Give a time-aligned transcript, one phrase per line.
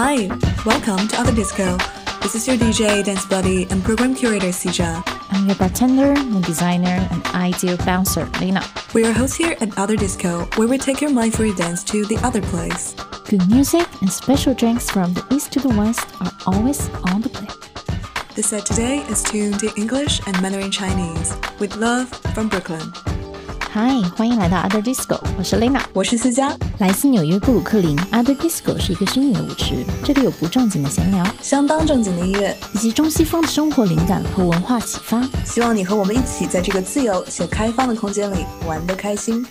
[0.00, 0.28] Hi,
[0.64, 1.76] welcome to Other Disco.
[2.22, 5.02] This is your DJ, dance buddy, and program curator Sija.
[5.32, 8.64] I'm your bartender, mood designer, and ideal bouncer, Lena.
[8.94, 12.06] We're hosts here at Other Disco, where we take your mind for your dance to
[12.06, 12.94] the other place.
[13.28, 17.30] Good music and special drinks from the east to the west are always on the
[17.30, 18.36] plate.
[18.36, 22.92] The set today is tuned to English and Mandarin Chinese with love from Brooklyn.
[23.69, 27.97] 嗨，欢迎来到 Other Disco，我是 Lena，我是思佳，来自纽约布鲁克林。
[28.11, 35.23] Other Disco 是一个虚拟的舞池，这里有不正经的闲聊，相当正经的音乐，以及中西方的生活灵感和文化启发。
[35.43, 39.45] 希望你和我们一起在这个自由且开放的空间里玩得开心。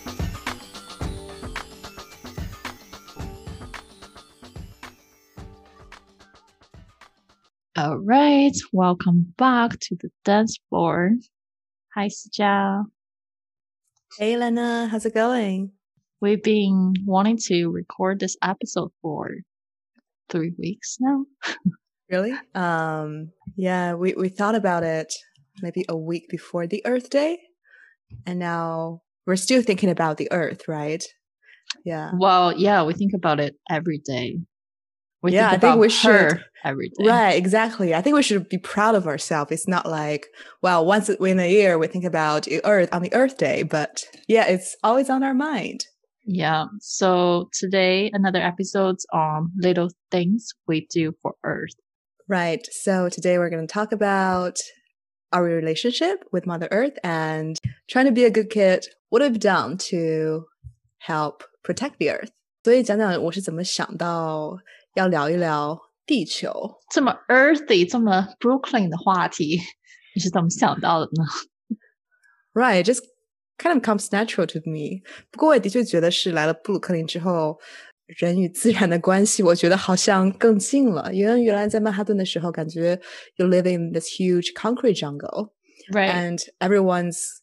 [7.74, 11.18] All right, welcome back to the dance floor.
[11.96, 12.86] Hi, Sija.
[14.19, 15.73] Hey, Lena, how's it going?
[16.21, 19.29] We've been wanting to record this episode for
[20.27, 21.25] three weeks now.
[22.09, 22.33] really?
[22.55, 25.13] Um, yeah, we, we thought about it
[25.61, 27.37] maybe a week before the Earth Day.
[28.25, 31.03] And now we're still thinking about the Earth, right?
[31.85, 32.09] Yeah.
[32.17, 34.39] Well, yeah, we think about it every day.
[35.22, 37.06] We yeah, think I think we should every day.
[37.06, 37.94] Right, exactly.
[37.94, 39.52] I think we should be proud of ourselves.
[39.52, 40.26] It's not like,
[40.62, 44.04] well, once in a year we think about the Earth on the Earth Day, but
[44.26, 45.86] yeah, it's always on our mind.
[46.24, 46.66] Yeah.
[46.80, 51.74] So today, another episode on little things we do for Earth.
[52.28, 52.66] Right.
[52.70, 54.58] So today we're going to talk about
[55.32, 58.86] our relationship with Mother Earth and trying to be a good kid.
[59.08, 60.46] What we've done to
[60.98, 62.30] help protect the Earth.
[62.64, 64.56] 所以讲讲我是怎么想到
[64.96, 66.52] 要聊一聊地球
[66.90, 69.60] 这么 earthy、这么 Brooklyn 的话题，
[70.14, 71.24] 你是怎么想到的呢？
[72.54, 73.02] Right, just
[73.56, 75.02] kind of comes natural to me。
[75.30, 77.58] 不过我也的确觉得是来了布鲁克林之后，
[78.06, 81.14] 人与自然的关系，我觉得好像更近了。
[81.14, 83.00] 因为原来在曼哈顿的时候，感觉
[83.36, 85.50] you live in this huge concrete jungle,
[85.92, 86.10] right?
[86.10, 87.38] And everyone's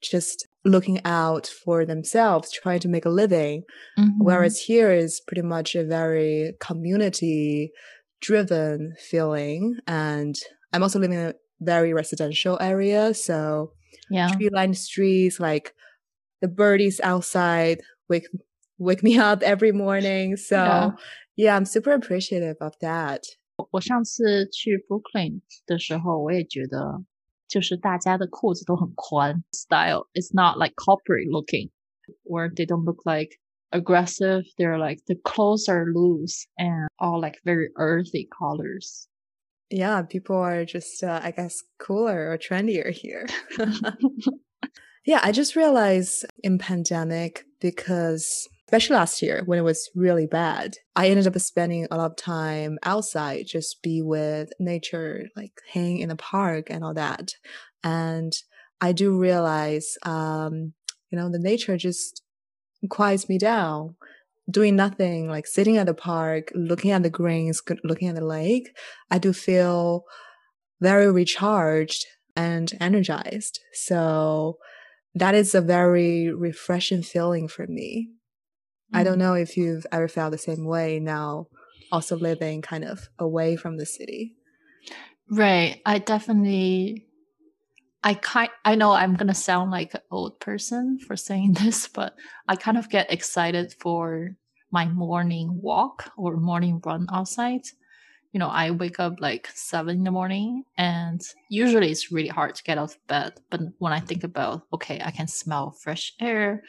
[0.00, 3.62] just looking out for themselves, trying to make a living.
[3.98, 4.24] Mm-hmm.
[4.24, 7.72] Whereas here is pretty much a very community
[8.20, 9.78] driven feeling.
[9.86, 10.36] And
[10.72, 13.14] I'm also living in a very residential area.
[13.14, 13.72] So
[14.10, 14.28] yeah.
[14.28, 15.74] tree lined streets, like
[16.40, 18.28] the birdies outside wake
[18.78, 20.36] wake me up every morning.
[20.36, 20.90] So yeah,
[21.36, 23.22] yeah I'm super appreciative of that.
[23.70, 27.04] 我上次去 Brooklyn 的时候，我也觉得
[27.48, 31.70] 就是大家的裤子都很宽，style is not like corporate looking,
[32.24, 33.38] or they don't look like
[33.70, 34.44] aggressive.
[34.56, 39.08] They're like the clothes are loose and all like very earthy colors.
[39.70, 43.26] Yeah, people are just, uh, I guess, cooler or trendier here.
[45.06, 50.75] yeah, I just realized in pandemic because especially last year when it was really bad.
[50.95, 55.99] I ended up spending a lot of time outside, just be with nature, like hang
[55.99, 57.31] in the park and all that.
[57.81, 58.33] And
[58.81, 60.73] I do realize, um,
[61.09, 62.21] you know, the nature just
[62.89, 63.95] quiets me down.
[64.49, 68.69] Doing nothing, like sitting at the park, looking at the greens, looking at the lake,
[69.11, 70.03] I do feel
[70.79, 73.59] very recharged and energized.
[73.73, 74.57] So
[75.15, 78.09] that is a very refreshing feeling for me.
[78.93, 79.19] I don't mm.
[79.21, 81.47] know if you've ever felt the same way now,
[81.91, 84.35] also living kind of away from the city.
[85.29, 85.81] Right.
[85.85, 87.07] I definitely
[88.03, 92.15] I kind I know I'm gonna sound like an old person for saying this, but
[92.47, 94.35] I kind of get excited for
[94.71, 97.61] my morning walk or morning run outside.
[98.31, 102.55] You know, I wake up like seven in the morning and usually it's really hard
[102.55, 103.33] to get out of bed.
[103.49, 106.63] But when I think about okay, I can smell fresh air,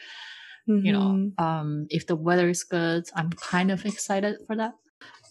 [0.69, 0.85] Mm-hmm.
[0.85, 1.43] You know, mm-hmm.
[1.43, 4.73] um, if the weather is good, I'm kind of excited for that.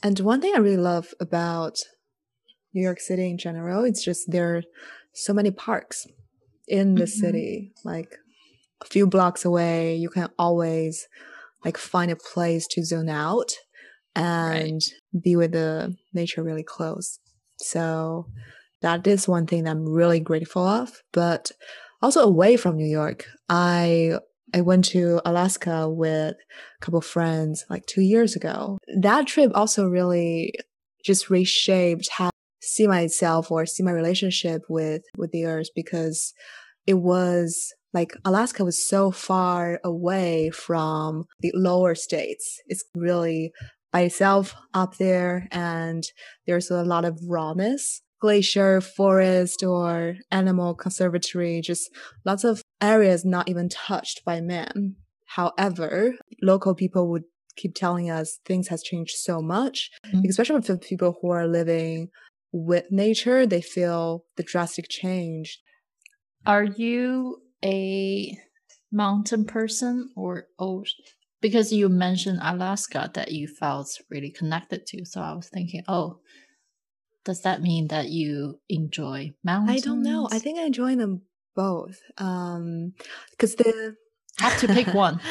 [0.02, 1.76] And one thing I really love about
[2.74, 4.62] New York City in general, it's just there are
[5.14, 6.06] so many parks
[6.66, 7.20] in the mm-hmm.
[7.20, 7.72] city.
[7.84, 8.16] Like
[8.80, 11.06] a few blocks away, you can always
[11.64, 13.52] like find a place to zone out
[14.14, 15.22] and right.
[15.22, 17.18] be with the nature really close.
[17.60, 18.26] So
[18.82, 21.02] that is one thing that I'm really grateful of.
[21.12, 21.50] But
[22.00, 24.18] also away from New York, I
[24.54, 28.78] I went to Alaska with a couple friends like two years ago.
[29.00, 30.54] That trip also really
[31.04, 32.30] just reshaped how I
[32.60, 36.32] see myself or see my relationship with, with the earth because
[36.86, 42.60] it was like Alaska was so far away from the lower states.
[42.66, 43.52] It's really
[43.92, 46.04] by itself up there and
[46.46, 51.90] there's a lot of rawness glacier forest or animal conservatory, just
[52.24, 54.96] lots of areas not even touched by man.
[55.26, 57.24] However, local people would
[57.56, 60.28] keep telling us things has changed so much, Mhm.
[60.28, 62.08] especially for people who are living
[62.52, 65.60] with nature, they feel the drastic change.
[66.46, 68.38] Are you a
[68.90, 71.04] mountain person or ocean?
[71.40, 75.04] Because you mentioned Alaska that you felt really connected to.
[75.04, 76.20] So I was thinking, oh,
[77.24, 79.84] does that mean that you enjoy mountains?
[79.84, 80.28] I don't know.
[80.32, 81.22] I think I enjoy them
[81.54, 82.00] both.
[82.18, 82.94] Um,
[83.30, 83.96] because the
[84.38, 85.20] Have to pick one.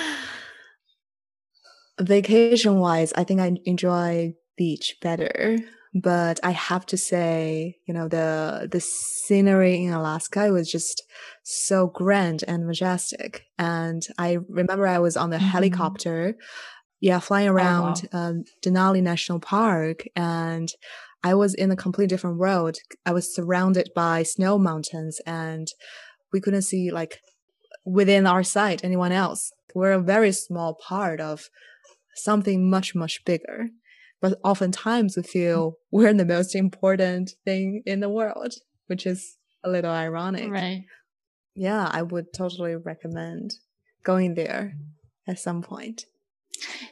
[2.00, 5.58] Vacation wise, I think I enjoy beach better.
[5.96, 11.02] But I have to say, you know, the the scenery in Alaska was just
[11.44, 13.46] so grand and majestic.
[13.58, 15.42] And I remember I was on the Mhm.
[15.42, 16.36] helicopter,
[17.02, 20.70] yeah, flying around um, Denali National Park, and
[21.24, 22.78] I was in a completely different world.
[23.06, 25.68] I was surrounded by snow mountains, and
[26.34, 27.20] we couldn't see like
[27.86, 29.52] within our sight anyone else.
[29.74, 31.50] We're a very small part of
[32.16, 33.70] something much, much bigger.
[34.20, 38.56] But oftentimes we feel we're the most important thing in the world,
[38.88, 40.50] which is a little ironic.
[40.50, 40.84] Right.
[41.56, 43.52] Yeah, I would totally recommend
[44.04, 44.74] going there
[45.28, 46.06] at some point.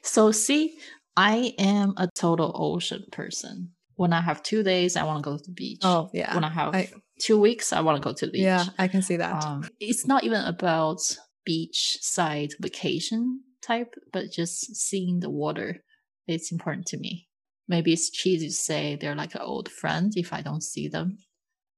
[0.04, 0.78] So see,
[1.18, 3.72] I am a total ocean person.
[3.96, 5.82] When I have two days, I want to go to the beach.
[5.84, 6.34] Oh, yeah.
[6.36, 6.90] When I have I-
[7.20, 8.42] two weeks, I want to go to the beach.
[8.42, 9.44] Yeah, I can see that.
[9.44, 11.00] Um, it's not even about
[11.46, 15.84] beach side vacation type, but just seeing the water.
[16.28, 17.28] It's important to me.
[17.68, 20.14] Maybe it's cheesy to say they're like an old friend.
[20.16, 21.18] If I don't see them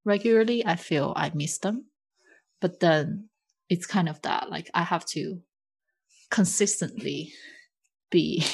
[0.06, 1.86] regularly, I feel I miss them.
[2.60, 3.30] But then
[3.70, 5.40] it's kind of that like I have to
[6.30, 7.32] consistently
[8.10, 8.46] be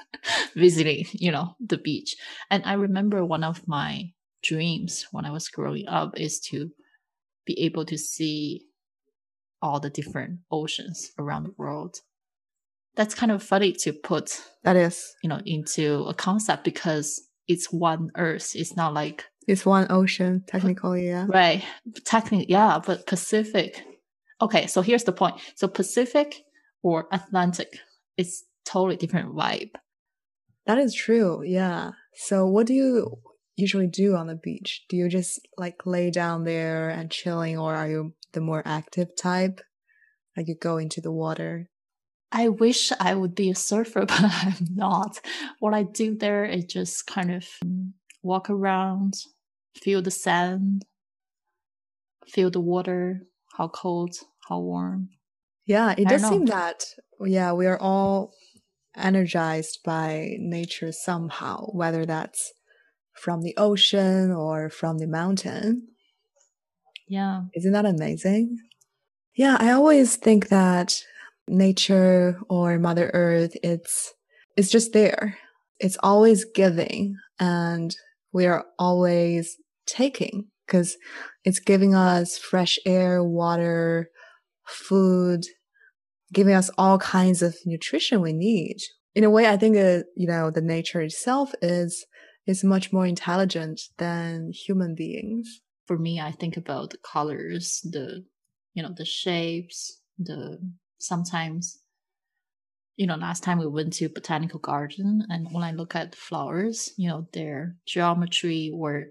[0.54, 2.16] visiting, you know, the beach.
[2.50, 6.70] And I remember one of my dreams when I was growing up is to
[7.46, 8.66] be able to see
[9.62, 11.98] all the different oceans around the world.
[12.96, 17.72] That's kind of funny to put, that is, you know, into a concept because it's
[17.72, 18.52] one earth.
[18.54, 21.26] It's not like it's one ocean, technically, yeah.
[21.28, 21.64] Right.
[22.04, 23.84] Technically, yeah, but Pacific.
[24.40, 25.36] Okay, so here's the point.
[25.54, 26.42] So Pacific
[26.82, 27.78] or Atlantic
[28.16, 29.72] is totally different vibe.
[30.66, 31.92] That is true, yeah.
[32.14, 33.18] So what do you
[33.60, 34.84] usually do on the beach?
[34.88, 39.16] Do you just like lay down there and chilling, or are you the more active
[39.16, 39.60] type?
[40.36, 41.68] Like you go into the water?
[42.32, 45.20] I wish I would be a surfer, but I'm not.
[45.58, 49.14] What I do there is just kind of um, walk around,
[49.74, 50.84] feel the sand,
[52.28, 53.22] feel the water,
[53.56, 54.14] how cold,
[54.48, 55.10] how warm.
[55.66, 56.84] Yeah, it I does seem that,
[57.20, 58.32] yeah, we are all
[58.96, 62.52] energized by nature somehow, whether that's
[63.20, 65.88] from the ocean or from the mountain.
[67.08, 67.42] Yeah.
[67.54, 68.56] Isn't that amazing?
[69.36, 70.94] Yeah, I always think that
[71.46, 74.12] nature or Mother Earth, it's
[74.56, 75.36] it's just there.
[75.78, 77.94] It's always giving and
[78.32, 79.56] we are always
[79.86, 80.96] taking because
[81.44, 84.10] it's giving us fresh air, water,
[84.66, 85.44] food,
[86.32, 88.76] giving us all kinds of nutrition we need.
[89.14, 92.06] In a way, I think uh, you know the nature itself is
[92.50, 95.60] is much more intelligent than human beings.
[95.86, 98.24] For me, I think about the colors, the,
[98.74, 100.58] you know, the shapes, the
[100.98, 101.78] sometimes,
[102.96, 106.90] you know, last time we went to botanical garden and when I look at flowers,
[106.96, 109.06] you know, their geometry or,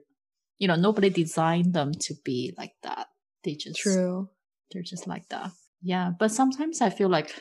[0.58, 3.08] you know, nobody designed them to be like that.
[3.44, 4.30] They just, True.
[4.72, 5.52] they're just like that.
[5.82, 6.12] Yeah.
[6.20, 7.34] But sometimes I feel like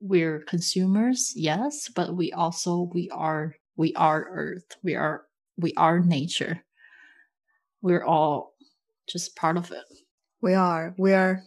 [0.00, 4.76] we're consumers, yes, but we also, we are, we are earth.
[4.82, 5.22] We are,
[5.58, 6.62] we are nature.
[7.82, 8.54] We're all
[9.08, 9.84] just part of it.
[10.42, 10.94] We are.
[10.98, 11.42] We are,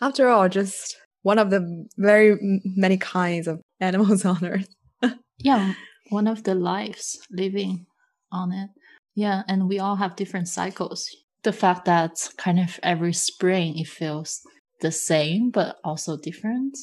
[0.00, 4.68] after all, just one of the very many kinds of animals on Earth.
[5.38, 5.72] yeah
[6.10, 7.86] one of the lives living
[8.30, 8.70] on it
[9.14, 11.08] yeah and we all have different cycles
[11.42, 14.40] the fact that kind of every spring it feels
[14.80, 16.76] the same but also different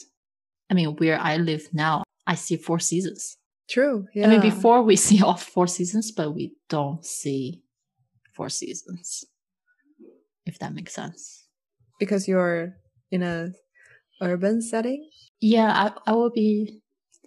[0.69, 3.37] i mean where i live now i see four seasons
[3.69, 4.07] True.
[4.15, 4.25] Yeah.
[4.25, 7.61] i mean before we see all four seasons but we don't see
[8.35, 9.23] four seasons
[10.45, 11.45] if that makes sense
[11.99, 12.73] because you're
[13.11, 13.49] in a
[14.21, 15.07] urban setting.
[15.41, 16.81] yeah i, I will be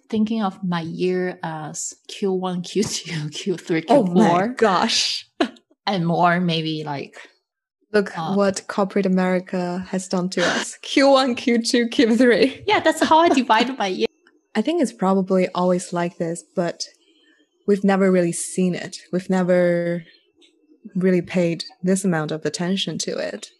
[0.09, 5.25] thinking of my year as q1 q2 q3 q4 Oh my gosh.
[5.87, 7.15] and more maybe like
[7.93, 10.79] Look Uh, what corporate America has done to us.
[10.81, 12.63] Q1, Q2, Q3.
[12.67, 14.07] yeah that's how i divided my year
[14.55, 16.85] I think it's probably always like this, but
[17.67, 18.97] we've never really seen it.
[19.11, 20.03] We've never
[20.95, 23.51] really paid this amount of attention to it.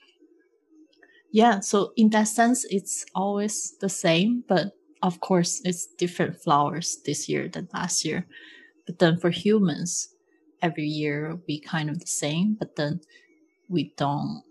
[1.31, 4.73] yeah so in that sense it's always the same but
[5.03, 8.25] of course, it's different flowers this year than last year.
[8.87, 10.15] But then for humans,
[10.61, 13.01] every year we kind of the same, but then
[13.67, 14.43] we don't,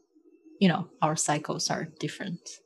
[0.60, 2.58] you know, our cycles are different.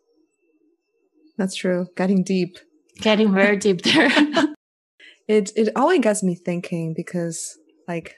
[1.38, 1.87] That's true.
[1.97, 2.59] Getting deep.
[3.00, 4.11] Getting very deep there.
[5.29, 8.17] it it always gets me thinking because like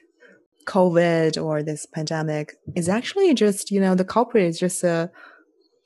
[0.67, 5.11] COVID or this pandemic is actually just, you know, the culprit is just a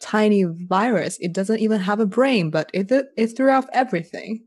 [0.01, 1.17] tiny virus.
[1.21, 4.45] It doesn't even have a brain, but it it threw off everything.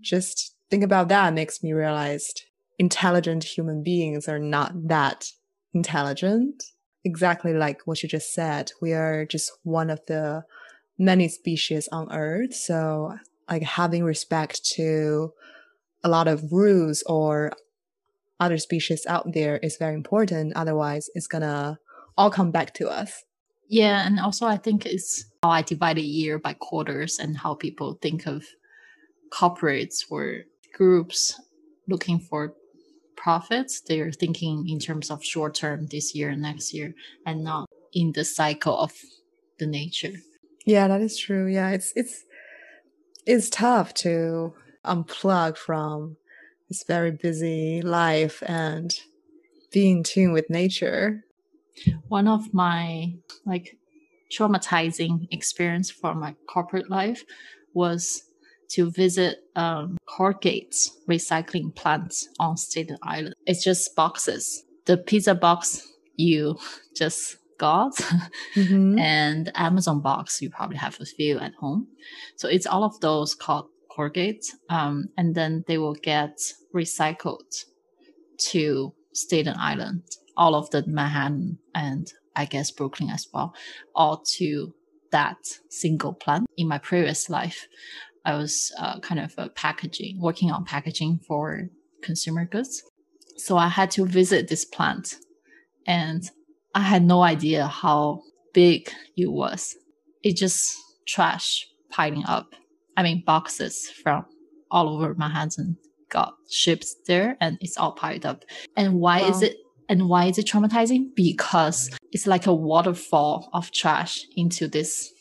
[0.00, 2.32] Just think about that makes me realize
[2.78, 5.30] intelligent human beings are not that
[5.74, 6.62] intelligent.
[7.04, 8.72] Exactly like what you just said.
[8.82, 10.42] We are just one of the
[10.98, 12.54] many species on earth.
[12.54, 13.16] So
[13.48, 15.32] like having respect to
[16.02, 17.52] a lot of rules or
[18.38, 20.52] other species out there is very important.
[20.54, 21.78] Otherwise, it's gonna
[22.16, 23.24] all come back to us.
[23.68, 27.54] Yeah, and also I think it's how I divide a year by quarters and how
[27.54, 28.44] people think of
[29.30, 31.40] corporates or groups
[31.88, 32.54] looking for
[33.16, 33.80] profits.
[33.80, 38.12] They're thinking in terms of short term this year and next year and not in
[38.12, 38.92] the cycle of
[39.58, 40.12] the nature.
[40.64, 41.46] Yeah, that is true.
[41.46, 42.24] Yeah, it's it's
[43.26, 44.54] it's tough to
[44.84, 46.16] unplug from
[46.68, 48.94] this very busy life and
[49.72, 51.24] be in tune with nature.
[52.08, 53.14] One of my
[53.44, 53.76] like
[54.32, 57.24] traumatizing experience from my corporate life
[57.74, 58.22] was
[58.68, 63.34] to visit um, Colgate's recycling plants on Staten Island.
[63.46, 64.64] It's just boxes.
[64.86, 66.58] The pizza box you
[66.94, 67.94] just got
[68.54, 68.98] mm-hmm.
[68.98, 71.88] and Amazon box you probably have a few at home.
[72.36, 76.38] So it's all of those called Colgate, um, and then they will get
[76.74, 77.64] recycled
[78.50, 80.02] to Staten Island,
[80.36, 83.54] all of the Manhattan and I guess Brooklyn as well,
[83.94, 84.74] all to
[85.10, 85.38] that
[85.70, 86.46] single plant.
[86.56, 87.66] In my previous life,
[88.24, 91.70] I was uh, kind of a packaging, working on packaging for
[92.02, 92.82] consumer goods.
[93.36, 95.14] So I had to visit this plant
[95.86, 96.28] and
[96.76, 99.74] I had no idea how big it was.
[100.22, 102.54] It just trash piling up
[102.96, 104.24] I mean, boxes from
[104.70, 105.76] all over Manhattan
[106.08, 108.44] got shipped there and it's all piled up.
[108.76, 109.28] And why wow.
[109.28, 109.56] is it
[109.88, 111.14] and why is it traumatizing?
[111.14, 115.12] Because it's like a waterfall of trash into this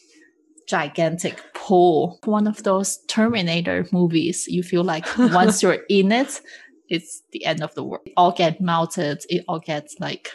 [0.67, 2.19] gigantic pool.
[2.23, 4.47] One of those Terminator movies.
[4.47, 6.41] You feel like once you're in it,
[6.89, 8.03] it's the end of the world.
[8.07, 9.23] It all get melted.
[9.29, 10.29] It all gets like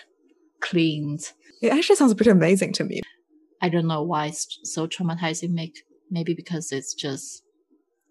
[0.61, 1.33] cleaned.
[1.63, 3.01] It actually sounds pretty amazing to me.
[3.63, 5.51] I don't know why it's so traumatizing.
[5.51, 7.43] Make maybe because it's just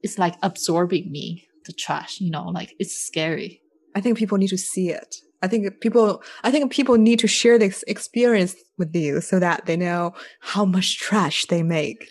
[0.02, 3.62] it's like absorbing me the trash you know like it's scary
[3.96, 7.28] i think people need to see it i think people i think people need to
[7.28, 12.08] share this experience with you so that they know how much trash they make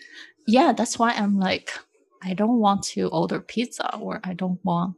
[0.46, 1.72] yeah that's why i'm like
[2.22, 4.94] i don't want to order pizza or i don't want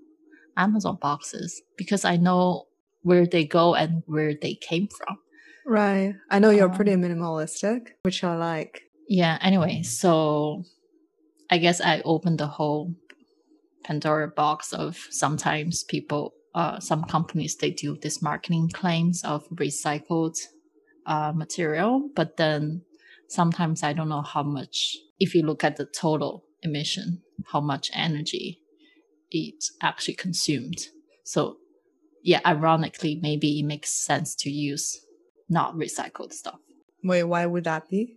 [0.57, 2.67] amazon boxes because i know
[3.03, 5.17] where they go and where they came from
[5.71, 10.65] right i know you're um, pretty minimalistic which i like yeah anyway so
[11.51, 12.95] I guess I opened the whole
[13.83, 20.39] Pandora box of sometimes people, uh, some companies, they do this marketing claims of recycled
[21.07, 22.83] uh, material, but then
[23.27, 27.91] sometimes I don't know how much, if you look at the total emission, how much
[27.95, 28.61] energy
[29.33, 30.87] it actually consumed.
[31.25, 31.57] So,
[32.23, 35.01] yeah, ironically, maybe it makes sense to use
[35.51, 36.59] not recycled stuff.
[37.05, 38.17] Wait, why would that be?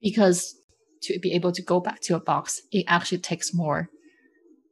[0.00, 0.54] Because
[1.02, 3.88] to be able to go back to a box, it actually takes more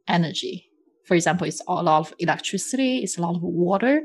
[0.08, 0.66] energy.
[1.06, 4.02] For example, it's a lot of electricity, it's a lot of water.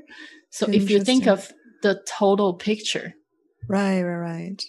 [0.49, 1.51] So if you think of
[1.83, 3.13] the total picture.
[3.67, 4.63] Right, right, right.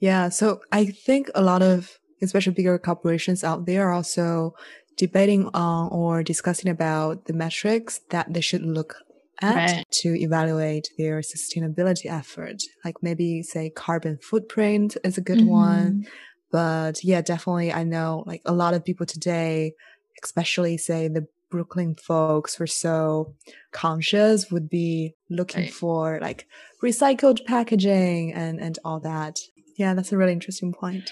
[0.00, 0.28] Yeah.
[0.28, 4.54] So I think a lot of, especially bigger corporations out there are also
[4.96, 8.96] debating on or discussing about the metrics that they should look
[9.42, 9.84] at right.
[9.90, 12.62] to evaluate their sustainability effort.
[12.84, 15.48] Like maybe say carbon footprint is a good mm-hmm.
[15.48, 16.06] one
[16.54, 17.72] but yeah, definitely.
[17.72, 19.74] I know like a lot of people today,
[20.22, 23.34] especially say the Brooklyn folks were so
[23.72, 25.74] conscious would be looking right.
[25.74, 26.46] for like
[26.80, 29.40] recycled packaging and, and all that.
[29.76, 31.10] Yeah, that's a really interesting point.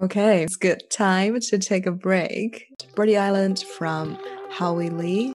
[0.00, 2.68] Okay, it's good time to take a break.
[2.94, 4.16] Birdie Island from
[4.52, 5.32] Howie Lee.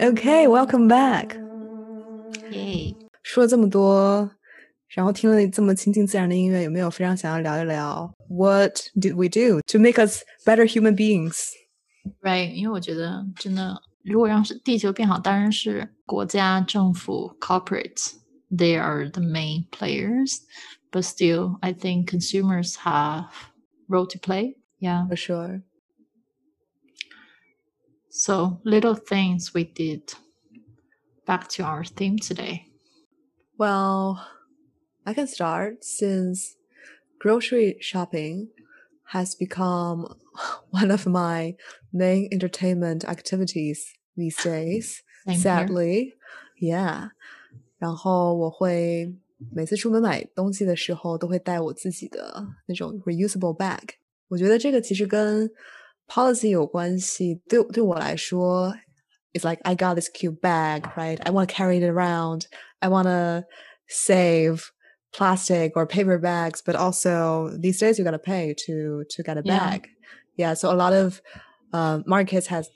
[0.00, 1.36] Okay, welcome back.
[2.50, 2.94] 耶！
[3.22, 4.30] 说了这么多，
[4.88, 11.50] 然后听了这么亲近自然的音乐，有没有非常想要聊一聊 What did we do to make us better human beings?
[12.20, 18.12] Right，因为我觉得真的，如果让是地球变好，当然是国家、政府、corporates
[18.50, 20.38] they are the main players.
[20.92, 23.26] But still, I think consumers have
[23.88, 24.56] role to play.
[24.78, 25.08] Yeah.
[25.08, 25.62] For sure.
[28.10, 30.14] So little things we did.
[31.26, 32.66] Back to our theme today.
[33.58, 34.24] Well,
[35.04, 36.56] I can start since
[37.18, 38.48] grocery shopping
[39.12, 40.06] has become
[40.70, 41.54] one of my
[41.92, 45.02] main entertainment activities these days.
[45.26, 45.42] Same here.
[45.42, 46.14] sadly,
[46.60, 47.10] yeah.
[47.78, 49.14] 然后我会
[49.52, 53.90] 每次出门买东西的时候，都会带我自己的那种 reusable bag。
[54.28, 55.50] 我觉得这个其实跟
[56.08, 57.40] policy 有关系。
[57.48, 58.74] 对对我来说，
[59.32, 61.20] it's like I got this cute bag, right?
[61.22, 62.46] I want to carry it around.
[62.80, 63.44] I want to
[63.88, 64.70] save
[65.12, 69.36] plastic or paper bags, but also these days you got to pay to to get
[69.36, 69.70] a Yeah.
[69.70, 69.88] bag.
[70.36, 71.20] Yeah, so a lot of
[71.72, 72.68] um, markets has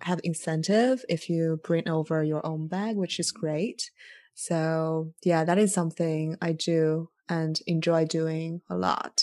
[0.00, 3.90] have incentive if you bring over your own bag, which is great.
[4.34, 9.22] So yeah, that is something I do and enjoy doing a lot.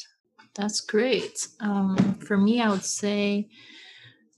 [0.58, 1.48] That's great.
[1.60, 3.50] Um, for me, I would say,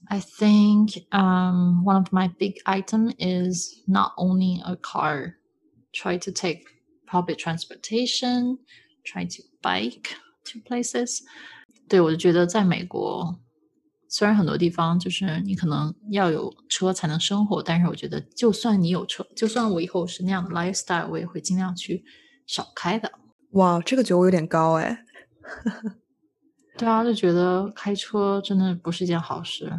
[0.08, 5.34] I think um, one of my big item is not owning a car.
[5.92, 6.64] Try to take
[7.06, 8.58] public transportation.
[9.04, 11.20] Try to bike to places.
[11.88, 13.38] 对，我就觉得在美国，
[14.08, 22.04] 虽然很多地方就是你可能要有车才能生活，但是我觉得就算你有车，就算我以后是那样的 lifestyle，我也会尽量去
[22.46, 23.12] 少开的。
[23.50, 25.04] 哇，这个觉得我有点高哎。
[26.78, 29.72] 对啊，就觉得开车真的不是一件好事，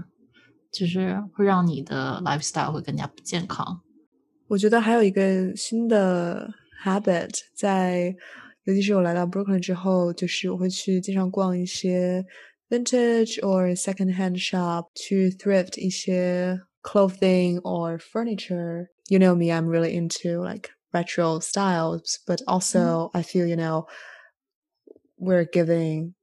[0.72, 3.82] 就是会让你的 lifestyle 会更加不健康。
[4.48, 6.50] 我觉得还有一个新的
[6.84, 8.16] habit，在
[8.64, 12.26] 尤其是我来到 Brooklyn 之后，就是我会去经常逛一些
[12.70, 18.88] vintage or second hand shop，去 thrift 一些 clothing or furniture.
[19.08, 23.86] You know me, I'm really into like retro styles, but also I feel you know
[25.18, 26.14] we're giving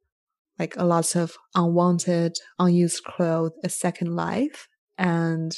[0.59, 5.53] like a lot of unwanted, unused clothes a second life, and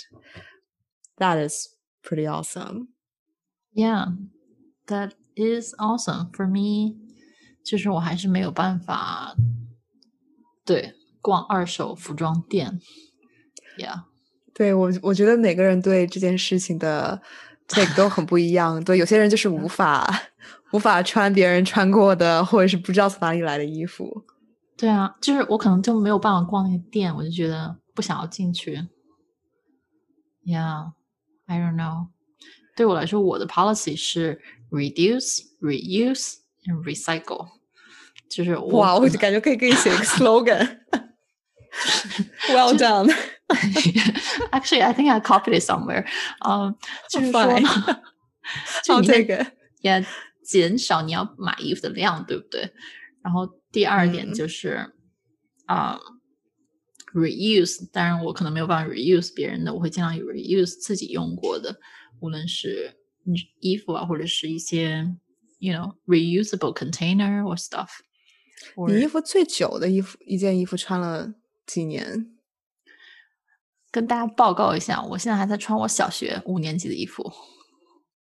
[1.19, 1.69] that is
[2.03, 2.89] pretty awesome.
[3.75, 4.07] Yeah,
[4.87, 6.97] that is awesome for me。
[7.65, 9.35] 就是我还是没有办法，
[10.65, 12.81] 对，逛二手服装店。
[13.77, 14.05] Yeah，
[14.55, 17.21] 对我，我觉得每个人对这件事情的
[17.69, 18.83] take 都很不一样。
[18.83, 20.09] 对，有些人就是无法
[20.73, 24.25] 无法穿别人穿过的，或者是不知道从哪里来的衣服。
[24.82, 28.88] 对啊，就是我可能就没有办法逛那个店，我就觉得不想要进去。
[30.44, 32.08] Yeah，I don't know。
[32.76, 34.42] 对我来说，我的 policy 是
[34.72, 37.50] reduce、reuse and recycle。
[38.28, 40.80] 就是哇，我就感觉可以给你写一个 slogan。
[42.50, 43.14] well done。
[44.50, 46.08] Actually, I think I copied it somewhere.
[46.44, 46.76] 嗯，
[47.08, 48.02] 就是说呢，
[48.84, 49.48] 就 take it。
[49.82, 50.04] 也
[50.44, 52.74] 减少你要买衣服的量，对不对？
[53.22, 54.94] 然后第二点嗯就是
[55.66, 55.98] 啊、
[57.14, 61.80] reuse，当然我可能没有办法 reuse 别人的，我会尽量 reuse 自己用过的，
[62.20, 65.16] 无论是嗯衣服啊，或者是一些
[65.60, 67.90] you know reusable container or stuff。
[68.88, 71.34] 你衣服最久的衣服一件衣服穿了
[71.66, 72.28] 几年？
[73.90, 77.32] 跟大家报告一下，我现在还在穿我小学五年级的衣服。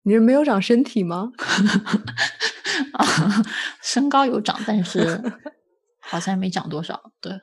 [0.04, 1.32] 你是没有长身体吗？
[2.94, 3.42] 啊，
[3.82, 5.20] 身高有长，但是
[6.00, 7.12] 好像没长多少。
[7.20, 7.40] 对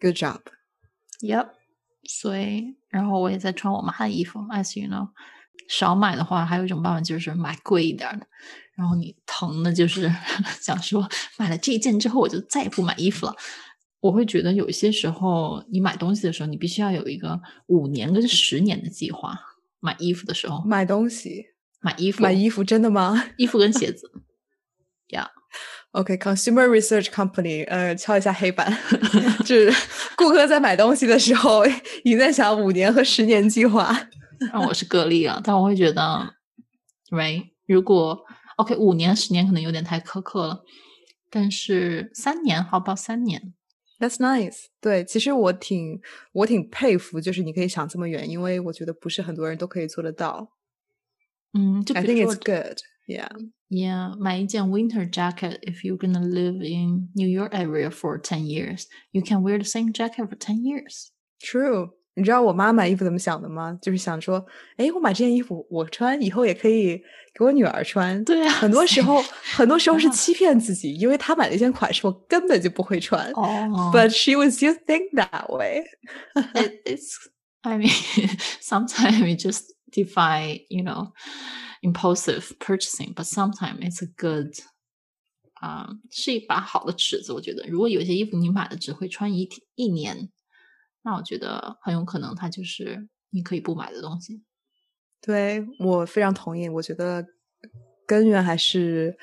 [0.00, 0.40] Good job。
[1.20, 1.50] ，Yep。
[2.04, 5.10] 所以，然后我也在穿我妈的衣服，as you know。
[5.68, 8.26] 少买的话，还有一种办法就是买贵一点儿的。
[8.74, 10.10] 然后你疼的就是
[10.62, 13.34] 想说，买了这一件之后，我就再也不买衣服了。
[14.00, 19.38] 我会觉得有一些时候，你买东西的时候，你必须要有一个五年跟十年的计划。
[19.80, 21.46] 买衣服的时候，买东西，
[21.80, 24.10] 买衣服，买衣服真的吗 衣服跟鞋子。
[25.08, 28.76] Yeah，？OK，Consumer、Research Company，呃，敲一下黑板，
[29.44, 29.72] 就是
[30.16, 31.64] 顾客在买东西的时候，
[32.04, 34.08] 已经在想五年和十年计划。
[34.52, 36.34] 让我是个例啊，但我会觉得
[37.10, 37.48] ，right？
[37.66, 38.24] 如果
[38.56, 40.62] OK 五年、十年可能有点太苛刻了，
[41.30, 43.54] 但是三年，好吧，三年。
[43.99, 44.65] That's nice。
[44.81, 46.01] 对，其实我挺
[46.33, 50.51] 我挺佩服，就是你可以想这么远，因为我觉得不是很多人都可以做得到。
[51.53, 52.77] 嗯，就 I 比 think 如 it's 说 good.
[53.07, 53.29] Yeah.
[53.69, 55.59] Yeah，买一件 winter jacket.
[55.61, 59.65] If you're gonna live in New York area for ten years, you can wear the
[59.65, 61.11] same jacket for ten years.
[61.39, 61.91] True.
[62.18, 63.78] 你知道我妈买衣服怎么想的吗？
[63.80, 64.44] 就是想说，
[64.76, 67.00] 哎，我买这件衣服我穿，以后也可以
[67.32, 68.22] 给我女儿穿。
[68.24, 69.22] 对啊，很多时候，
[69.54, 73.30] 很多时候是欺骗自己，因为她买的一件款式，我根本就不会穿。
[73.34, 75.84] 哦 But she was just think that way.
[76.54, 77.14] it, it's
[77.62, 77.90] I mean
[78.60, 81.12] sometimes we just define you know
[81.82, 84.52] impulsive purchasing, but sometimes it's a good
[85.60, 87.32] 啊、是一把好的尺子。
[87.32, 90.30] 我觉得，如果有些衣服你买的只会穿一一年，
[91.08, 94.44] 那我觉得很有可能它就是你可以不买的东西。
[95.22, 97.26] 对我非常同意，我觉得
[98.06, 99.16] 根源还是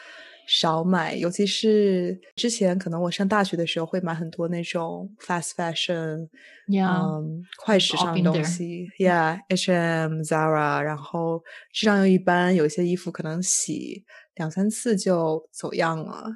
[0.47, 16.31] 少买，尤其是之前可能我上大学的时候会买很多那种 fast fashion，Yeah，、嗯，快时尚的东西，Yeah，H&M、Zara，然后质量又一般，有些衣服可能洗两三次就走样了。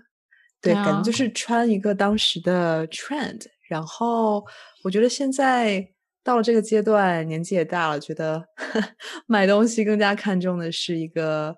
[0.62, 3.48] 对，对感觉啊就是穿一个当时的 trend。
[3.69, 4.43] 然后
[4.84, 5.88] 我觉得现在
[6.23, 8.43] 到了这个阶段，年纪也大了，觉得
[9.27, 11.55] 买东西更加看重的是一个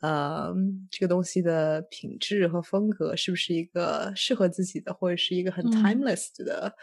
[0.00, 0.54] 呃
[0.90, 6.74] 这个东西的品质和风格是不是一个适合自己的，或者是一个很嗯 timeless 的、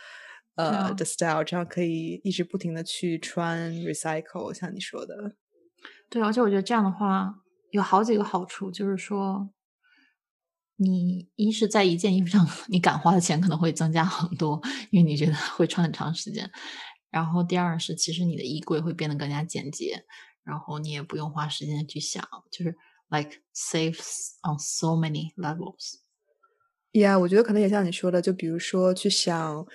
[0.55, 5.35] 呃、啊的 style，这样可以一直不停的去穿 recycle，像你说的。
[6.09, 7.33] 对，而且我觉得这样的话
[7.71, 9.49] 有好几个好处，就是说，
[10.83, 16.49] 你一是在一件衣服上 你敢花的钱可能会增加很多，因为你觉得会穿很长时间。
[17.11, 20.03] 然后第二是，其实你的衣柜会变得更加简洁，
[20.43, 22.75] 然后你也不用花时间去想，就是
[23.09, 25.99] like saves on so many levels。
[26.93, 29.65] Yeah，我觉得可能也像你说的，就比如说去想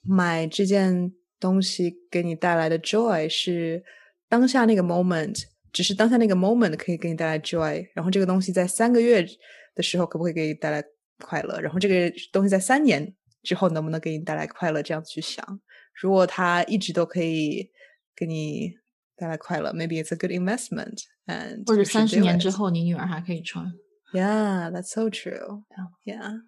[0.00, 3.84] 买这件东西给你带来的 joy 是
[4.28, 9.26] 当下那个 moment，只是当下那个 moment 可以给你带来 joy，然后这个东西在三个月
[9.74, 10.84] 的时候可不可以给你带来
[11.18, 15.60] 快乐，然后这个东西在三年之后能不能给你带来快乐，这样去想。
[16.00, 17.70] 如果它一直都可以
[18.16, 18.72] 给你
[19.16, 23.72] 带来快乐，maybe it's a good investment and 或者三十年之后，你女儿还可以穿。
[24.12, 25.64] Yeah, that's so true.
[26.04, 26.42] Yeah.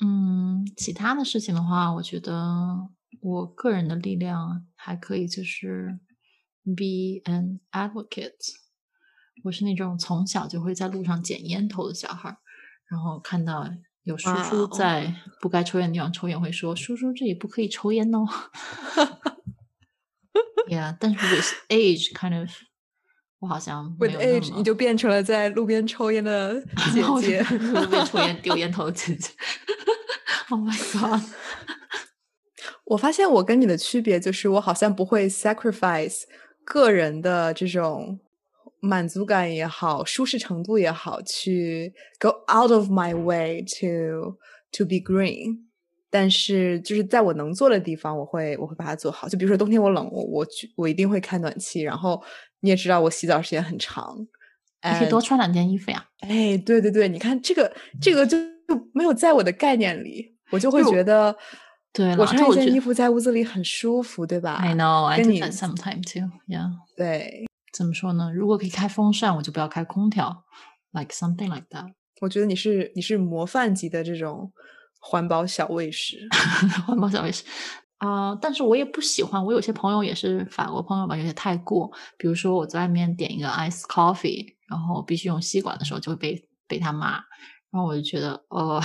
[0.00, 2.34] 嗯，其他的事情的话，我觉得
[3.20, 5.98] 我个人的力量还可以，就是
[6.64, 8.32] be an advocate。
[9.44, 12.36] 我是那种从小就会在路上捡烟头的小孩儿，
[12.90, 13.68] 然后看到
[14.02, 18.26] 有叔叔哦在不该抽烟的地方抽烟，会说：“叔叔，这里不可以抽烟哦。”
[20.68, 22.50] Yeah，但是 with age kind of，
[23.38, 26.60] 我好像没 With age，么你就变成了在路边抽烟的
[26.92, 27.42] 姐姐。
[27.42, 29.30] 就路边抽烟 丢烟头的姐姐。
[30.50, 31.22] Oh my god！
[32.84, 36.22] 我发现我跟你的区别就是，我好像不会 sacrifice
[36.64, 38.18] 个人的这种
[38.80, 44.36] 满足感也好，舒适程度也好，去 go out of my way to
[44.72, 45.66] to be green。
[46.10, 49.28] 但是就是在我能做的地方，我会我会把它做好。
[49.28, 51.82] 就比如说冬天我冷，我我去我一定会开暖气。
[51.82, 52.22] 然后
[52.60, 54.16] 你也知道我洗澡时间很长，
[54.82, 56.06] 你可以多穿两件衣服呀。
[56.20, 61.36] 哎，对对对，你看这个这个就就没有在我的概念里，我就会觉得，
[61.92, 66.30] 对了我穿就我觉一件衣服在屋子里很舒服，对吧 I know, I 跟 do 你 that sometime too.
[66.46, 66.70] Yeah.
[66.96, 68.32] 对，怎么说呢？
[68.32, 70.44] 如果可以开风扇，我就不要开空调
[70.92, 71.92] ，like something like that.
[72.20, 74.52] 我觉得你是你是模范级的这种
[75.00, 76.28] 环保小卫士。
[76.86, 77.44] 环保小卫士
[77.98, 79.44] 啊、但是我也不喜欢。
[79.44, 81.90] 我有些朋友也是法国朋友吧，有些太过。
[82.16, 87.14] 比如说我在外面点一个 ice coffee，然后必须用吸管的时候，就会被被他骂。
[87.70, 88.80] 然后我就觉得，呃，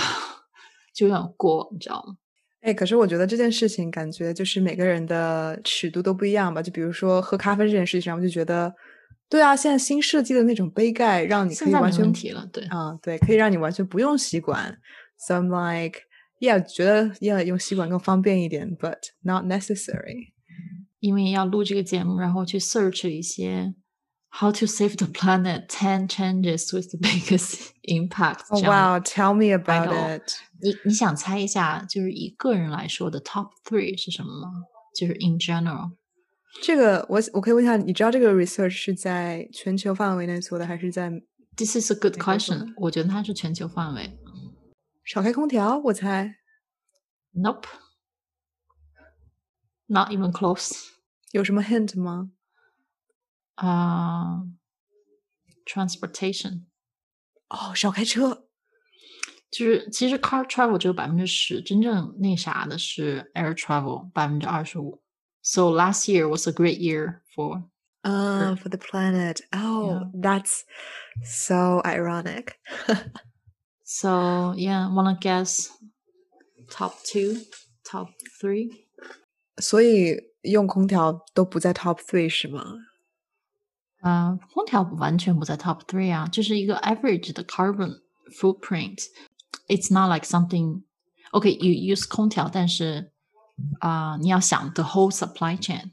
[0.92, 2.16] 就有点过，你知道吗？
[2.64, 6.62] 哎，可是我觉得这件事情感觉就是每个人的尺度都不一样吧。
[6.62, 8.74] 就比如说喝咖啡这件事情上，我就觉得，
[9.28, 12.64] 对啊，现在新设计的那种杯盖，让你可以完全问题了，对。
[12.64, 14.78] 啊，对，可以让你完全不用吸管。
[15.18, 16.00] So I'm like,
[16.40, 20.32] yeah，觉得 yeah 用吸管更方便一点，but not necessary。
[21.00, 23.74] 因为要录这个节目，然后去 search 一些
[24.33, 29.53] how to save the planet ten changes with the biggest impact 哦、这样 wow, tell me
[29.53, 30.19] about know.
[30.19, 30.31] it。
[30.61, 34.51] 你你想猜一下，就是以个人来说的 top three 是什么吗？
[34.95, 35.91] 就是 in general，
[36.61, 41.09] 这个我我可以问一下，你知道这个 research 是在全球范围内做的，还是在
[41.55, 42.73] This is a good 美国做 question 的。
[42.77, 44.17] 我觉得它是全球范围。
[45.05, 45.77] 少开空调？
[45.79, 46.35] 我猜
[47.33, 47.65] Nope,
[49.87, 50.89] not even close.
[51.31, 52.31] 有什么 hint 吗？
[53.55, 54.43] 啊、
[55.65, 56.63] transportation
[57.49, 58.45] 哦，少开车。
[59.51, 65.01] 就是其实 car travel 只有百分之十，真正那啥的是 air travel 百分之二十五。
[65.41, 67.63] So last year was a great year for
[68.01, 69.41] Uh, for the planet.
[69.51, 70.11] Oh, Yeah.
[70.21, 70.63] that's
[71.23, 72.59] so ironic.
[73.83, 75.67] So yeah, wanna guess
[76.69, 77.41] top two,
[77.83, 78.69] top three?
[79.57, 82.77] 所以 用空调都不在 top three 是吗？
[84.03, 88.01] 啊、空调完全不在 top three 啊，就是一个 average 的 carbon
[88.39, 90.83] footprint。It's not like something.
[91.31, 93.11] Okay, you use 空调，但是
[93.79, 95.91] 啊、你要想 the whole supply chain。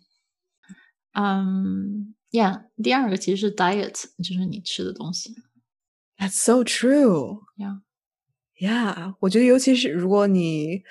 [1.13, 5.35] 嗯、yeah，第二个其实是 diet，就是你吃的东西。
[6.17, 7.43] That's so true.
[7.57, 7.81] Yeah.
[8.59, 10.83] Yeah，我觉得尤其是如果你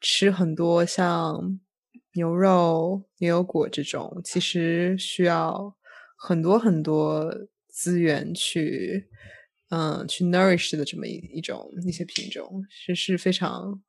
[0.00, 1.60] 吃很多像
[2.14, 5.76] 牛肉、牛油果这种，其实需要
[6.20, 7.32] 很多很多
[7.68, 9.08] 资源去，
[9.70, 13.80] 嗯，去 nourish 的这么一一种一些品种，是是非常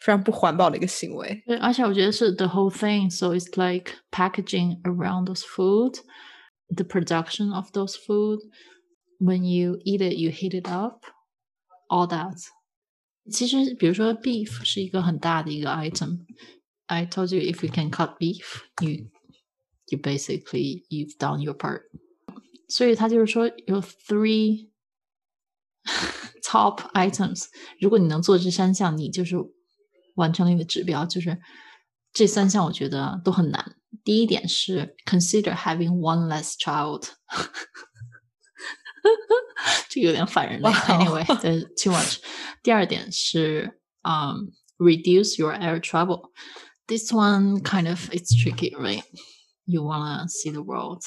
[0.00, 1.42] 非常不环保的一个行为。
[1.46, 3.10] 对，而且我觉得是 the whole thing.
[3.10, 6.00] So it's like packaging around those food,
[6.74, 8.40] the production of those food.
[9.18, 11.04] When you eat it, you heat it up,
[11.88, 12.36] all that.
[13.30, 16.26] 其实，比如说 beef 是一个很大的一个 item.
[16.86, 19.06] I told you if you can cut beef, you
[19.86, 21.82] you basically you've done your part.
[22.68, 24.70] 所以他就是说有 three
[26.42, 27.46] top items.
[27.80, 29.36] 如果你能做这三项，你就是
[30.14, 31.04] 完成了你的指标。
[31.04, 31.38] 就是
[32.12, 33.76] 这三项，我觉得都很难。
[34.04, 37.08] 第一点是 consider having one less child，
[39.88, 40.68] 这个有点反人类。
[40.68, 40.74] Wow.
[40.74, 42.18] Anyway, there's too much.
[42.62, 46.30] 第二点是um reduce your air travel.
[46.86, 49.04] This one kind of it's tricky, right?
[49.69, 51.03] You wanna see the world.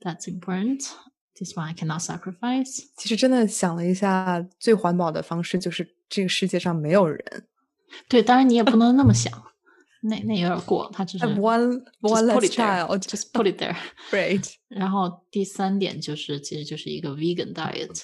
[0.00, 0.80] That's important.
[1.38, 2.84] This one I cannot sacrifice.
[2.96, 7.48] 其实真的想了一下，最环保的方式就是这个世界上没有人。
[8.08, 9.30] 对，当然你也不能那么想，
[10.02, 12.86] 那那有点过，他只是 one one less it there.
[12.86, 13.02] child.
[13.02, 13.76] just put it there.
[14.10, 14.54] Great.
[14.68, 18.02] 然后第三点就是，其实就是一个 vegan diet。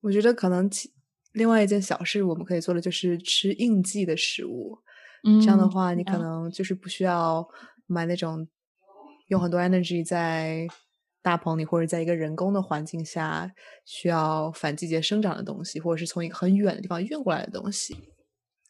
[0.00, 0.92] 我觉得可能其
[1.32, 4.78] 另外一件小事我们可以做的就是吃应季的食物。
[5.24, 7.46] 嗯，这样的话，你可能就是不需要
[7.86, 8.48] 买那种
[9.28, 10.68] 用很多 energy 在
[11.22, 13.52] 大棚里或者在一个人工的环境下
[13.84, 17.94] 需要反季节生长的东西，或者是从一个很远的地方运过来的东西。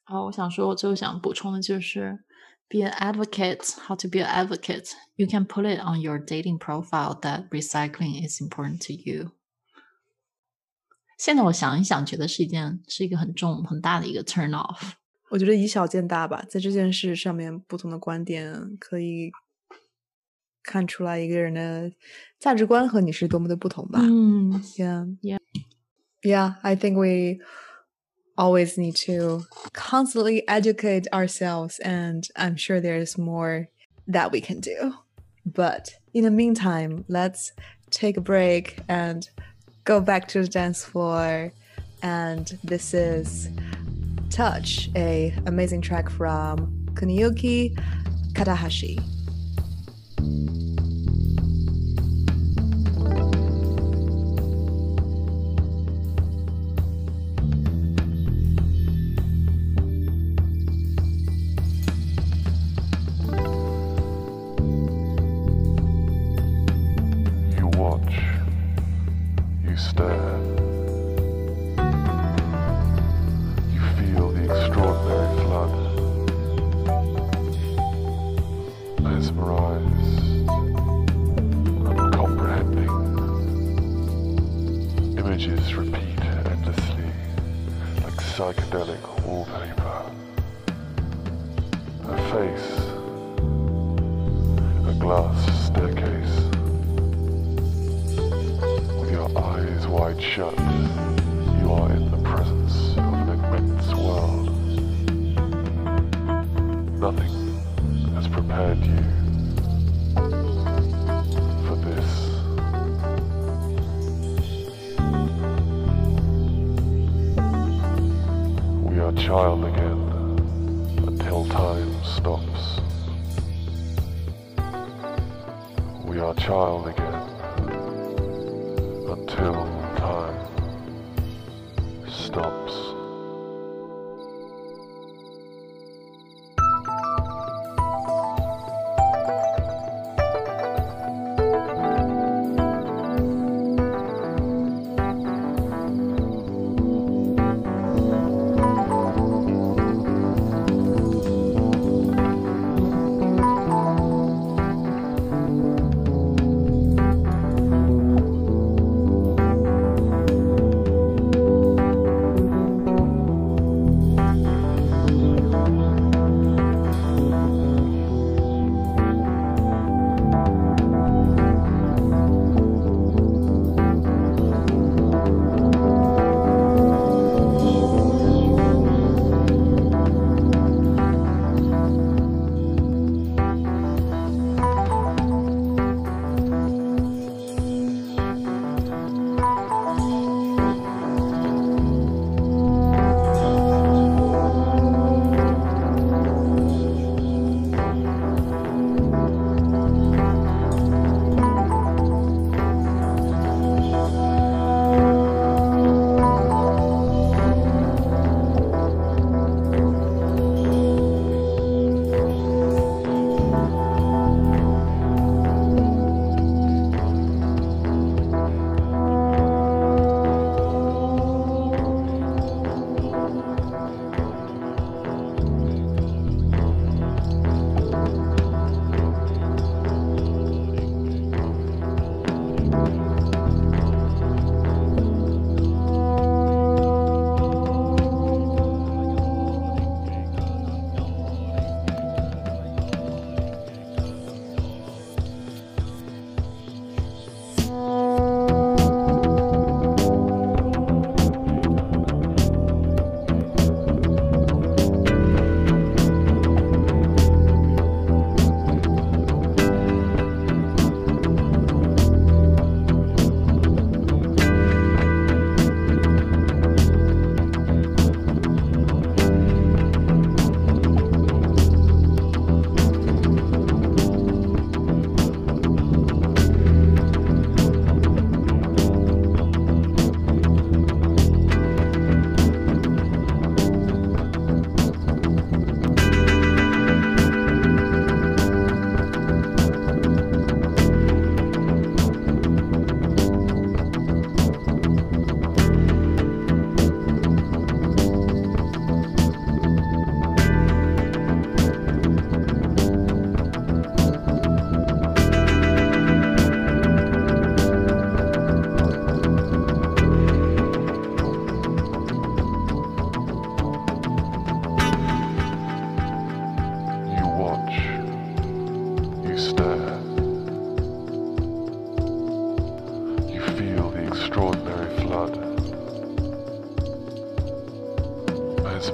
[0.09, 2.25] 然后我想说，我最后想补充的就是
[2.69, 3.77] ，be an advocate.
[3.87, 4.93] How to be an advocate?
[5.17, 9.33] You can put it on your dating profile that recycling is important to you.
[11.19, 14.93] 现在我想一想，觉得是一件是一个很重很大的一个 turn off。
[15.30, 19.32] 我觉得以小见大吧，在这件事上面，不同的观点可以
[20.64, 21.92] 看出来一个人的
[22.40, 24.00] 价值观和你是多么的不同吧。
[24.02, 25.08] 嗯 Yeah.
[25.22, 25.40] Yeah.
[26.24, 27.40] Yeah, I think we
[28.36, 33.70] always need to constantly educate ourselves, and I'm sure there's more
[34.08, 34.94] that we can do.
[35.44, 37.52] But in the meantime, let's
[37.90, 39.28] take a break and
[39.84, 41.54] go back to the dance floor.
[42.04, 43.50] And this is
[44.31, 47.79] Touch, a amazing track from Kuniyuki
[48.35, 48.99] Takahashi.
[88.37, 89.86] Psychedelic wallpaper.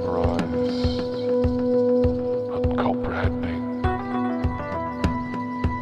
[0.02, 0.98] Mesmerized,
[2.50, 3.62] uncomprehending.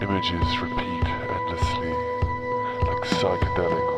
[0.03, 1.95] Images repeat endlessly,
[2.85, 3.90] like psychedelic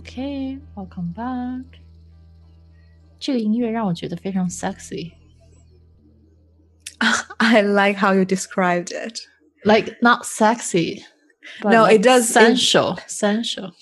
[0.00, 1.64] Okay, welcome back。
[3.18, 5.12] 这个音乐让我觉得非常 sexy。
[7.38, 9.20] I like how you described it.
[9.64, 11.02] like not sexy.
[11.60, 13.72] But No, like it does- it- sensual, sensual.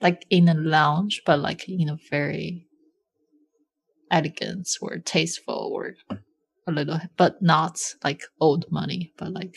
[0.00, 2.66] Like in a lounge, but like in a very
[4.10, 5.94] elegant or tasteful or
[6.66, 9.56] a little, but not like old money, but like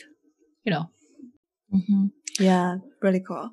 [0.64, 0.90] you know.
[1.70, 2.06] hmm
[2.40, 3.50] Yeah, really cool.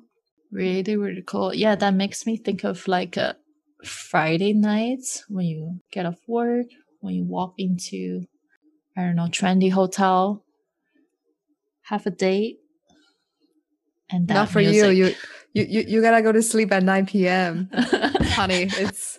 [0.54, 1.54] Really, really cool.
[1.54, 3.36] Yeah, that makes me think of like a
[3.84, 6.66] Friday nights when you get off work,
[7.00, 8.26] when you walk into,
[8.96, 10.44] I don't know, trendy hotel,
[11.82, 12.58] have a date,
[14.10, 14.96] and that Not for music.
[14.96, 15.06] you.
[15.06, 15.14] You,
[15.52, 17.68] you, you, you gotta go to sleep at 9 p.m.
[17.72, 19.18] Honey, it's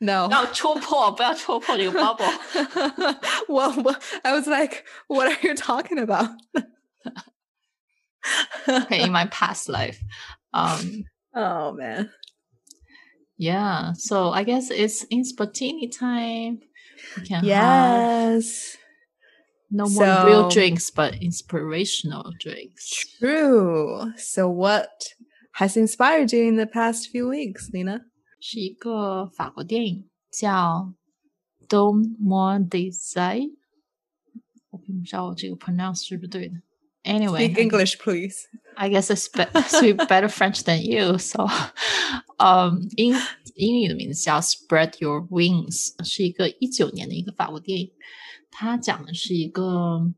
[0.00, 0.26] no.
[0.28, 3.16] 不要戳破，不要戳破这个 bubble。
[3.48, 6.30] well, well, I was like, what are you talking about?
[8.68, 9.98] okay, in my past life,
[10.56, 12.10] um, oh man.
[13.36, 13.92] yeah.
[13.94, 16.60] So I guess it's Inspirtini time.
[17.16, 18.76] We can have Yes.
[19.70, 23.16] no more real So- drinks, but inspirational drinks.
[23.18, 24.12] True.
[24.16, 24.90] So what
[25.54, 28.02] has inspired you in the past few weeks, Lena?
[28.40, 30.92] 是一个法国电影，叫《
[31.68, 33.40] Don Moi Desire》。
[34.70, 36.54] 我并不知道我这个 pronounce 是不是对的。
[37.04, 38.46] Anyway, Speak English, please.
[38.79, 41.17] I guess I speak better French than you.
[41.17, 41.47] So,
[42.37, 43.15] um, 英
[43.55, 47.91] 英语的名字叫《Spread Your Wings》，是一个一九年的一个法国电影。
[48.51, 50.13] 它讲的是一个，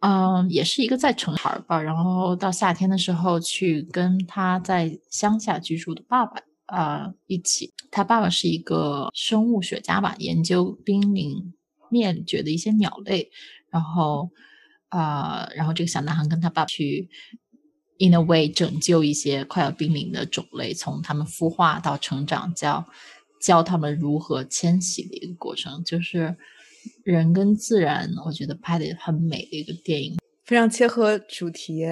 [0.00, 7.72] 嗯，也是一个在城孩儿吧，然后到夏天的时候去跟他在乡下居住的爸爸啊、呃一起。
[7.92, 11.54] 他爸爸是一个生物学家吧，研究濒临
[11.88, 13.30] 灭绝的一些鸟类，
[13.70, 14.30] 然后。
[14.92, 17.08] 啊、然后这个小男孩跟他爸爸去
[18.00, 22.84] ，in a way 拯救一些快要濒临的种类，从它们孵化到成长，教
[23.40, 26.36] 教他们如何迁徙的一个过程，就是
[27.04, 30.16] 人跟自然，我觉得拍的很美的一个电影。
[30.44, 31.86] 非常切合主题。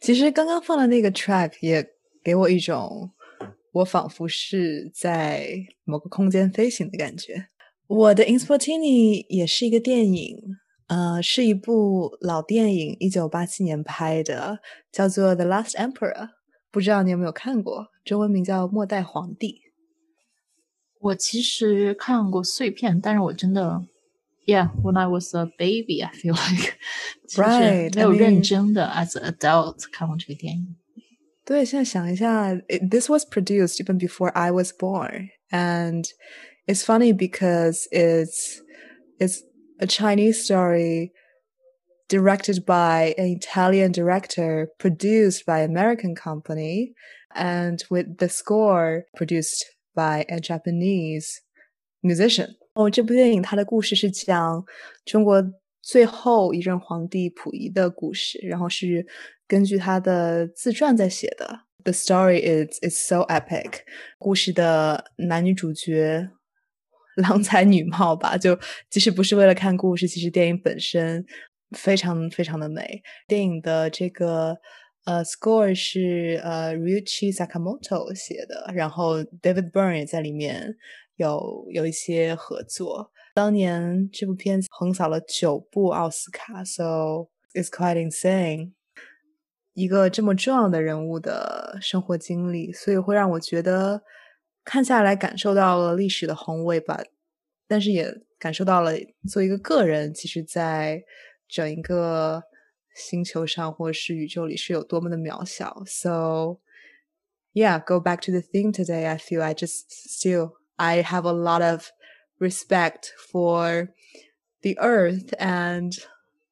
[0.00, 1.84] 其实刚刚放的那个 track 也
[2.22, 3.10] 给我一种
[3.72, 5.48] 我仿佛是在
[5.84, 7.46] 某个空间飞行的感觉。
[7.88, 10.38] 我的 Insportini 也是一个电影，
[10.89, 14.59] 呃，是一部老电影，一九八七年拍的，
[14.91, 16.29] 叫做《The Last Emperor》，
[16.71, 17.87] 不知道你有没有看过？
[18.03, 19.47] 中文名叫《末代皇帝》。
[20.99, 23.85] 我其实看过碎片，但是我真的，
[24.45, 26.73] Yeah，when I was a baby, I feel like
[27.27, 30.75] 其实 Right, 没有 I 认 mean- 真的 as an adult 看过这个电影。
[31.43, 36.03] 对，现在想一下it, this was produced even before I was born, and
[36.65, 38.59] it's funny because it's
[39.19, 39.41] it's
[39.79, 41.11] a Chinese story
[42.07, 46.93] directed by an Italian director, produced by American company,
[47.33, 49.65] and with the score produced
[49.95, 51.41] by a Japanese
[52.01, 52.55] musician.
[52.73, 54.65] 哦，这部电影它的故事是讲
[55.05, 55.43] 中国
[55.81, 59.07] 最后一任皇帝溥仪的故事，然后是
[59.47, 61.61] 根据他的自传在写的。
[61.83, 63.81] The story is is so epic。
[64.17, 66.29] 故事的男女主角
[67.20, 68.58] 郎才女貌吧，就
[68.88, 71.24] 即使不是为了看故事，其实电影本身
[71.76, 73.02] 非常非常的美。
[73.26, 74.56] 电影的这个
[75.04, 80.76] 呃 score 是呃 Ryuichi Sakamoto 写的，然后 David Byrne 也在里面
[81.16, 83.12] 有有一些合作。
[83.34, 88.72] 当年这部片子横扫了九部奥斯卡，so it's quite insane。
[89.72, 94.02] 一个这么重要的人物的生活经历，所以会让我觉得
[94.63, 97.03] 看下来感受到了历史的宏伟吧，
[97.67, 98.93] 但是也感受到了
[99.29, 101.03] 做一个个人，其实在
[101.47, 102.43] 整一个
[102.95, 105.83] 星球上或是宇宙里是有多么的渺小。
[105.85, 106.59] So
[107.53, 109.05] yeah, go back to the theme today.
[109.05, 111.89] I feel I just still I have a lot of
[112.39, 113.89] respect for
[114.61, 115.93] the earth and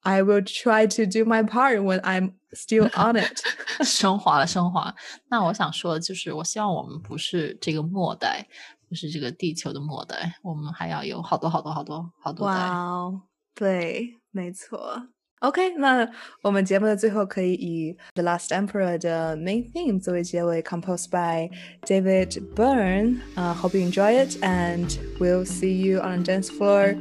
[0.08, 3.40] I will try to do my part when I'm still on it
[3.84, 4.94] 升华了，升华。
[5.30, 8.46] 那我想说的就是，我希望我们不是这个末代，
[8.90, 12.54] 不是这个地球的末代，我们还要有好多好多好多好多代。
[12.54, 13.22] 哇哦，
[13.56, 15.08] 对，没错。
[15.40, 16.10] OK，那
[16.42, 21.50] 我们节目的最后可以以《The Last Emperor》的 main theme 作为结尾，composed by
[21.86, 24.88] David Byrne。Uh, hope you enjoy it, and
[25.20, 26.96] we'll see you on the dance floor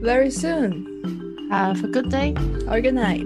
[0.00, 1.19] very soon.
[1.51, 2.33] Uh, have a good day
[2.69, 3.25] or good night.